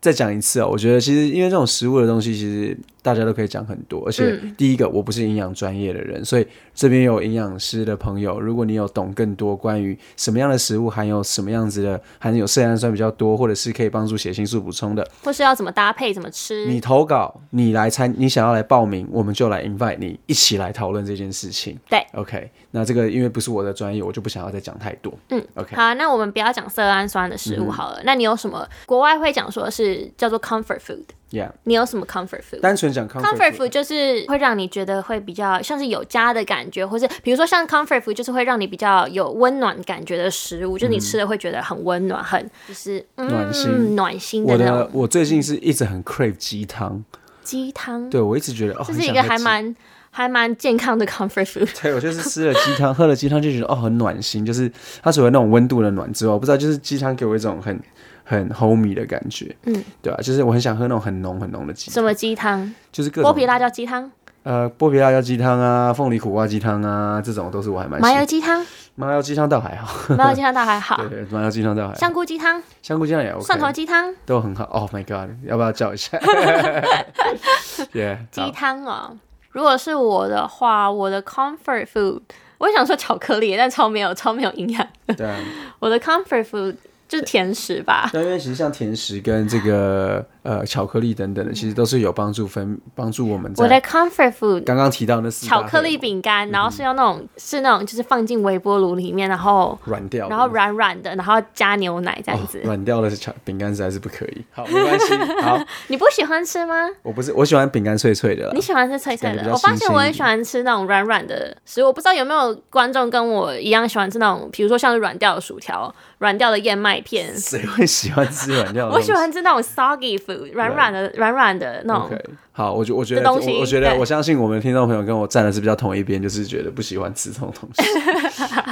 [0.06, 16.66] 再讲一次啊、我觉得其实因为这种食物的东西，其实大家都可以讲很多，而且嗯第一个我不是营养专业的人，所以这边有营养师的朋友，如果你有懂更多关于什么样的食物含有什么样子的含有色氨酸比较多，或者是可以帮助血清素补充的，或是要怎么搭配，怎么吃。
[16.66, 21.78] 你投稿，你来参，你想要来报名，我们就来 invite 你一起来讨论这件事情。
[21.88, 25.14] 对，OK，那这个因为不是我的专业，我就不想要再讲太多。
[25.30, 28.02] 嗯，OK，好，那我们不要讲色氨酸的食物好了。
[28.04, 31.04] 那你有什么国外会讲说是叫做 comfort food？
[31.36, 32.62] Yeah，你有什么 comfort food？
[32.62, 43.96] 单纯讲 comfort food 就是会让你觉得会比较像是有家的感觉，或是比如说像 comfort food 就是会让你比较有温暖感觉的食物，就是你吃了会觉得很温暖，很就是、嗯、暖心。
[43.98, 47.04] 暖心我的我最近是一直很 crave 鸡汤，
[47.44, 48.10] 鸡汤。
[48.10, 49.76] 对我一直觉得哦，这是一个还蛮
[50.12, 51.68] 还蛮健康的 comfort food。
[51.82, 54.72] 对我就是吃了鸡汤，喝了鸡汤就觉得哦很暖心，就是
[55.04, 57.78] 它除了那种温度的暖之外，我不知道就是鸡汤给我一种很
[58.26, 62.74] 很 homey 的感觉，嗯，对啊，就是我很想喝那种很浓很浓的鸡，什么鸡汤？
[62.92, 64.12] 就是各种剥皮辣椒鸡汤、
[64.44, 70.98] 呃剥皮辣椒鸡汤啊，凤梨苦瓜鸡汤啊，这种都是我还蛮喜麻油鸡汤、麻油鸡汤倒还好，麻油鸡汤倒还好。
[70.98, 74.64] 对， 对，麻油鸡汤倒还好，香菇鸡汤、香菇鸡汤也 OK，蒜头鸡汤、都很好。
[74.66, 76.18] Oh my god，要不要叫一下？
[77.94, 79.18] Yeah，鸡好汤哦。
[79.52, 82.20] 如果是我的话，我的 comfort food，
[82.58, 84.88] 我想说巧克力，但超没有超没有营养。
[85.18, 85.38] 对啊，
[85.80, 86.76] 我的 comfort food
[87.08, 88.10] 就甜食吧。
[88.12, 102.62] 对，因为其实像甜食跟这个呃巧克力等等的，其实都是有帮助分帮助我们我的 comfort food 刚刚提到那是巧克力饼干，然后是用那种是那种就是放进微波炉里面，然后软掉，然后软软的，然后加牛奶这样子哦。
[102.66, 104.46] 软掉的巧饼干实在是不可以。
[104.52, 105.16] 好，没关系。
[105.42, 106.76] 好， 你不喜欢吃吗？
[107.02, 108.62] 我不是我喜欢饼干脆脆的你。
[108.62, 111.86] 喜欢吃脆脆的，我发现我很喜欢吃那种软软的食物。
[111.86, 117.38] 我不知道有没有观众跟我一样喜欢吃那种，比如说像是软掉的薯条、软掉的燕麦片。
[117.38, 119.00] 谁会喜欢吃软掉的 我？
[119.00, 122.10] 喜欢吃那种 soggy food，软软的、软软的那种。
[122.52, 127.82] 好，我觉我觉得我我觉得我相信我们的听众朋友跟我站的是比较同一边，就是觉得不喜欢吃这种东西。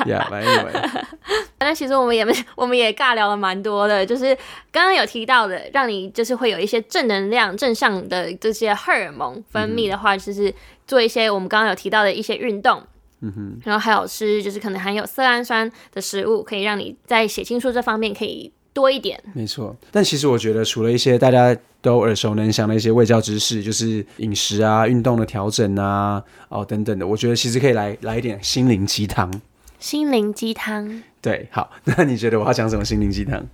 [0.09, 1.03] yeah，反正 anyway，
[1.59, 4.35] 那其实我们也没，我们也尬聊了蛮多的，就是
[4.71, 10.53] 刚刚有提到的，让你就是会有一些正能量、正向的这些荷尔蒙分泌的话，就是
[10.87, 12.81] 做一些我们刚刚有提到的一些运动。
[13.25, 19.21] 嗯哼，然后还有吃就是可能含有色氨酸的食物，可以让你在血清素这方面可以多一点。
[19.33, 19.75] 没错。
[19.91, 29.31] 但其实我觉得，除了一些大家都耳熟能详的一些卫教知识，就是饮食啊、运动的调整啊、哦等等的，我觉得其实可以来来一点心灵鸡汤。
[29.79, 33.45] 心灵鸡汤，对，好， 那你觉得我要讲什么心灵鸡汤？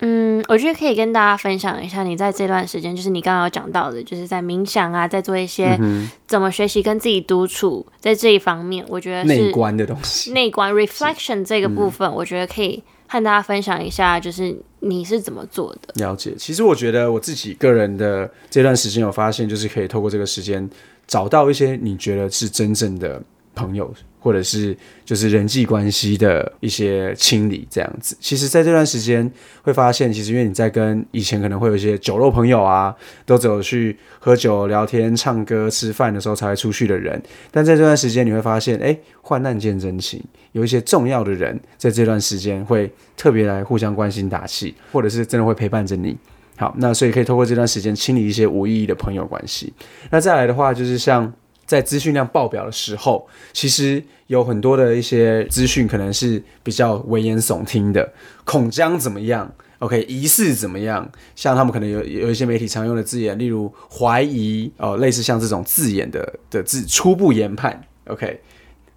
[0.00, 5.76] 嗯，我觉得可以跟大家分享一下，你在这段时间，就是你刚刚有讲到的，就是在冥想啊，在做一些
[6.26, 10.30] 怎么学习跟自己独处，在这一方面，我觉得是内观的东西。
[10.32, 15.92] 内观 reflection 这个部分，我觉得可以和大家分享一下，就是你是怎么做的。
[15.94, 20.68] 了解，其实我觉得我自己个人的这段时间有发现，就是可以透过这个时间
[21.06, 23.20] 找到一些你觉得是真正的
[23.54, 28.16] 朋友，或者是就是人际关系的一些清理这样子。
[28.20, 29.30] 其实，在这段时间
[29.62, 46.16] 会发现，其实因为你在跟以前可能会有一些酒肉朋友啊，都只有去喝酒、聊天、唱歌、吃饭的时候才会出去的人，但在这段时间你会发现，哎，患难见真情，有一些重要的人在这段时间会特别来互相关心打气，或者是真的会陪伴着你。
[46.56, 49.72] 好，那所以可以透过这段时间清理一些无意义的朋友关系。
[50.10, 51.32] 那再来的话，就是像
[51.68, 58.12] 在资讯量爆表的时候，其实有很多的一些资讯可能是比较危言耸听的，
[58.44, 61.08] 恐将怎么样？OK，疑似怎么样？
[61.36, 68.40] 像他们可能有有一些媒体常用的字眼，例如怀疑哦，类似像这种字眼的的字初步研判，OK，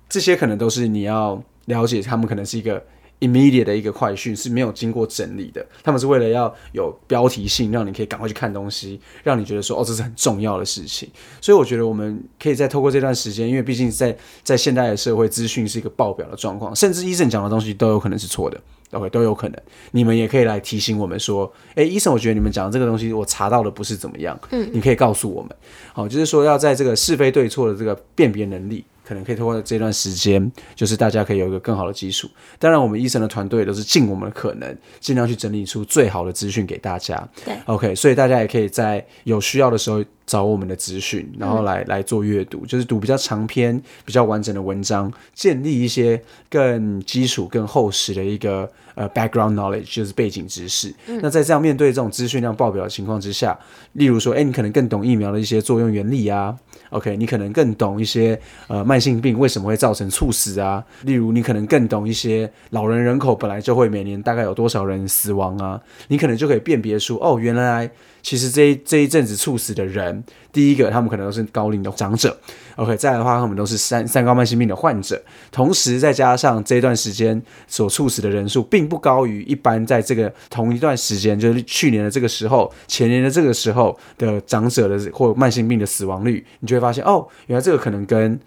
[0.07, 2.81] 这些可能都是你要了解，他们可能是一个。
[3.21, 11.09] Immediate 的一个快讯是没有经过整理的，他们是为了要有标题性，让你可以赶快去看东西，让你觉得说哦这是很重要的事情。
[11.39, 18.59] 所以我觉得我们可以再透过这段时间，因为毕竟在在现代的社会，资讯是一个爆表的状况，甚至医生讲的东西都有可能是错的
[18.91, 19.61] ，OK 都有可能。
[19.91, 25.51] 你们也可以来提醒我们说，诶，医生，我觉得你们讲的这个东西我查到的不是怎么样，嗯，你可以告诉我们，
[25.93, 28.83] 好，就是说要在这个是非对错的这个辨别能力。
[29.11, 32.29] 可能可以通过这段时间，就是大家可以有一个更好的基础。
[32.57, 37.21] 当然，我们医生的团队都是尽我们的可能，尽量去整理出最好的资讯给大家。
[37.43, 40.01] 对，OK，所以大家也可以在有需要的时候
[40.31, 50.95] 找我们的资讯，然后来来做阅读，就是读比较长篇、比较完整的文章，建立一些更基础、更厚实的一个呃 background knowledge，就是背景知识。
[51.21, 53.59] 那在这样面对这种资讯量爆表的情况之下，
[53.91, 56.57] 例如说，哎，你可能更懂疫苗的一些作用原理啊。
[56.91, 60.81] OK，你可能更懂一些呃慢性病为什么会造成猝死啊？
[61.03, 65.81] 例如，你可能更懂一些老人人口本来就会每年大概有多少人死亡啊？
[66.07, 67.91] 你可能就可以辨别出哦，原来。
[68.23, 70.20] 其实这一这一阵子猝死的人，
[70.51, 72.37] 第一个他们可能都是高龄的长者
[72.75, 88.39] ，OK，再来的话他们都是三三高慢性病的患者，同时再加上这段时间所猝死的人数并不高于一般在这个同一段时间，就是去年的这个时候、前年的这个时候的长者的或慢性病的死亡率，你就会发现哦，原来这个可能跟。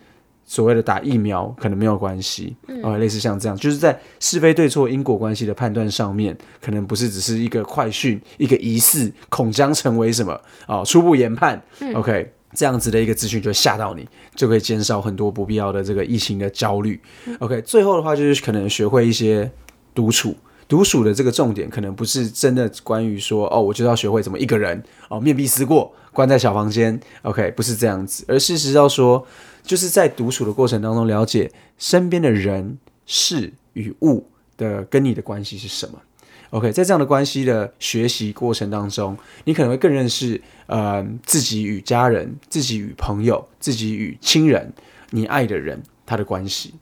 [0.46, 11.60] 所谓的打疫苗可能没有关系，呃，类似像这样，就是在是非对错因果关系的判断上面，可能不是只是一个快讯，一个疑似恐将成为什么啊，初步研判
[11.94, 17.00] ，OK，这样子的一个资讯就会吓到你，就可以减少很多不必要的这个疫情的焦虑
[17.38, 19.50] ，OK，最后的话就是可能学会一些
[19.94, 20.36] 独处，
[20.68, 29.26] 独处的这个重点可能不是真的关于说哦，我就要学会怎么一个人哦面壁思过，关在小房间，OK，不是这样子，而事实上说。
[29.64, 34.24] 就是在独处的过程当中，了解身边的人事与物
[34.56, 36.00] 的跟你的关系是什么。
[36.50, 44.72] OK，在这样的关系的学习过程当中，你可能会更认识呃自己与家人、自己与朋友、自己与亲人、
[45.10, 46.74] 你爱的人他的关系。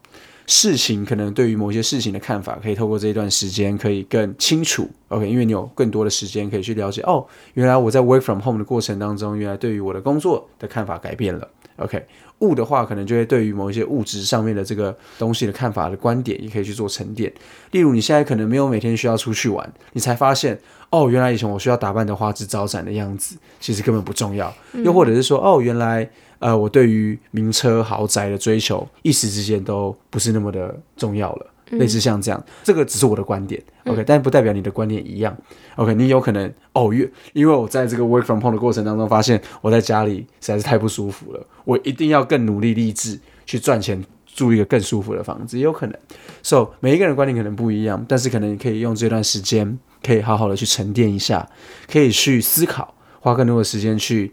[0.46, 4.90] 事情可能对于某些事情的看法，可以透过这一段时间可以更清楚。
[5.08, 7.24] OK，因为你有更多的时间可以去了解哦，
[7.54, 11.48] 原来我在 work from home 的过程当中，原来对于我的工作的看法改变了。
[11.76, 12.04] OK。
[12.42, 17.32] 物的话，可能就会对于某一些物质上面的这个东西的看法的观点，也可以去做沉淀。
[17.70, 20.58] 例如，你现在可能没有每天需要出去玩，你才发现，
[20.90, 24.52] 哦，原来以前我需要打扮的花枝招展的样子，其实根本不重要。
[24.84, 31.46] 又或者是说，哦，原来，呃，我对于名车豪宅的追求，一时之间都不是那么的重要了。
[31.70, 35.34] 类似像这样，这个只是我的观点，OK，但不代表你的观点一样
[35.76, 45.98] ，OK，你有可能哦，因因为我在这个 work from home 的过程当中，发现我在家里实在是太不舒服了，我一定要更努力励志去赚钱，住一个更舒服的房子，也有可能。
[46.42, 51.48] So 每一个人观点可能不一样，但是可能你可以用这段时间，可以好好的去沉淀一下，
[51.90, 54.32] 可以去思考，花更多的时间去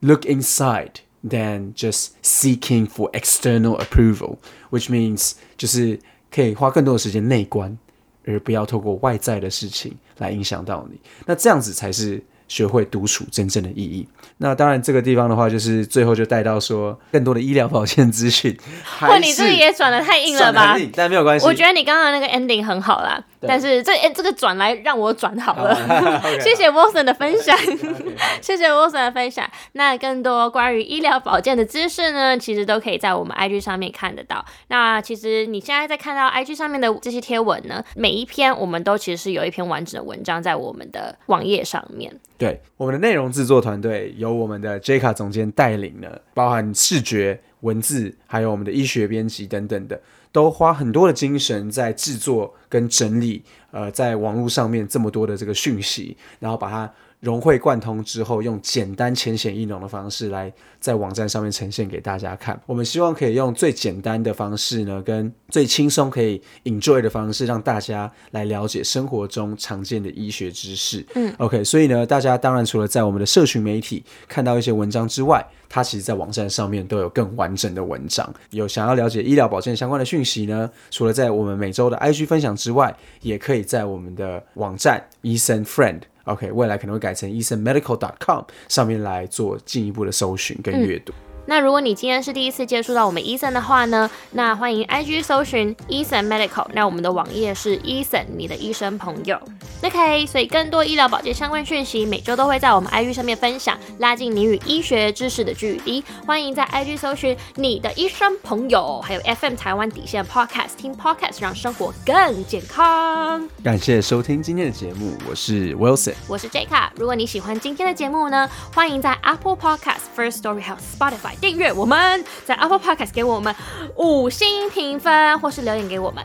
[0.00, 0.92] look inside
[1.28, 5.98] than just seeking for external approval，which means 就是。
[6.34, 7.78] 可以花更多的时间内观，
[8.24, 10.98] 而不要透过外在的事情来影响到你。
[11.26, 14.06] 那这样子才是学会独处真正的意义。
[14.38, 18.56] 那当然，这个地方的话，就是最后就带到说更多的医疗保健资讯。
[19.02, 20.76] 哇，你这个也转的太硬了吧？
[20.94, 21.46] 但没有关系。
[21.46, 23.22] 我觉得你刚刚那个 ending 很好啦。
[23.46, 25.74] 但是这哎，这个转来让我转好了，
[26.40, 27.56] 谢谢 Wilson 的分享，
[28.42, 29.48] 谢谢 Wilson 的分享。
[29.72, 34.44] 那更多关于医疗保健的知识呢，其实都可以在我们 IG 上面看得到。
[34.68, 42.12] 那其实你现在在看到 IG 上面的这些贴文呢，每一篇我们都其实是有一篇完整的文章在我们的网页上面。
[42.36, 50.00] 对，我们的内容制作团队由我们的 J 卡总监带领呢，包含视觉、文字，还有我们的医学编辑等等的。
[50.34, 56.92] 都花很多的精神在制作跟整理，呃，在网络上面这么多的这个讯息，然后把它。
[57.24, 62.60] 融会贯通之后，用简单浅显易懂的方式来在网站上面呈现给大家看。
[62.66, 71.02] 我们希望可以用最简单的方式呢，跟最轻松可以 enjoy 的方式，让大家来了解生活中常见的医学知识。
[71.14, 78.30] 嗯，OK，所以呢，大家当然除了在我们的社群媒体看到一些文章之外，它其实在网站上面都有更完整的文章。
[78.50, 86.00] 有想要了解医疗保健相关的讯息呢，除了在我们每周的 IG 分享之外，也可以在我们的网站医生 Friend。
[86.24, 91.12] OK，未来可能会改成医生 medical dot com 上面来做进一步的搜寻跟阅读。
[91.46, 99.38] 那如果你今天是第一次接触到我们医生的话呢，那欢迎 IG 搜寻医生 Medical，那我们的网页是医生你的医生朋友。
[99.82, 106.02] OK，所以更多医疗保健相关讯息，每周都会在我们 IG 上面分享，拉近你与医学知识的距离。
[106.26, 113.46] 欢迎在 IG 搜寻你的医生朋友，还有 FM 台湾底线 Podcast，听 Podcast 让生活更健康。
[113.62, 116.90] 感谢收听今天的节目，我是 Wilson，我是 J 卡。
[116.96, 123.54] 如果你喜欢今天的节目呢，欢迎在 Apple Podcast、First Story 还有 Spotify 订阅我们，在 Apple Podcast 给我们
[123.96, 126.24] 五星评分，或是留言给我们。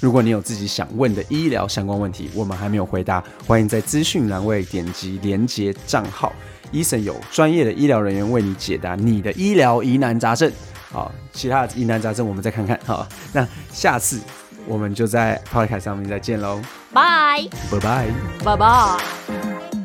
[0.00, 6.32] 如果你有自己想问的医疗相关问题，我们还没有回答，欢迎在资讯栏位点击连接账号，
[6.70, 10.52] 医生有专业的医疗人员为你解答你的医疗疑难杂症。
[10.92, 12.78] 好，其他的疑难杂症我们再看看。
[12.84, 14.20] 好，那下次
[14.66, 16.60] 我们就在 Podcast 上面再见喽，
[16.92, 18.06] 拜拜拜，
[18.44, 19.83] 拜拜。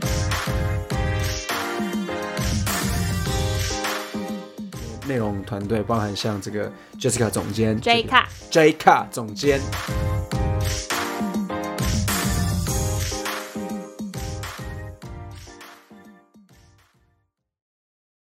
[5.10, 8.30] 内容团队包含像这个 Jessica 总监 J 卡。
[8.52, 9.60] J 卡总监。